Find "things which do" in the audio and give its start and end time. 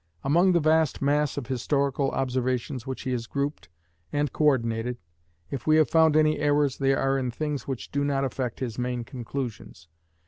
7.29-8.03